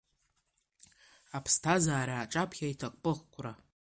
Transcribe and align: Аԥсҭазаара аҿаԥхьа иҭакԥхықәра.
Аԥсҭазаара 1.37 2.15
аҿаԥхьа 2.19 2.67
иҭакԥхықәра. 2.71 3.53